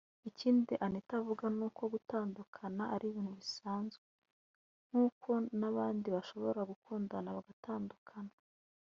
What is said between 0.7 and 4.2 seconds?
Anita avuga n’uko gutandukana ari ibintu bisanzwe